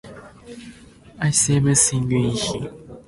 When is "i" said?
1.19-1.29